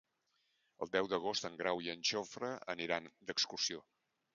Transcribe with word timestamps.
El 0.85 0.91
deu 0.95 1.11
d'agost 1.11 1.47
en 1.51 1.61
Grau 1.61 1.85
i 1.91 1.95
en 1.95 2.03
Jofre 2.13 2.53
aniran 2.77 3.15
d'excursió. 3.31 3.89